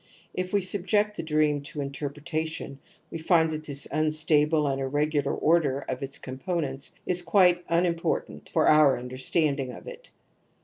[0.33, 2.79] If we subject the dream to interpretation
[3.11, 8.49] we find that this unstable and irregular order of its compo nents is quite unimportant
[8.49, 10.09] for our imder standing of it.